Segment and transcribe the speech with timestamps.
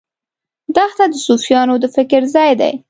[0.75, 2.73] دښته د صوفیانو د فکر ځای دی.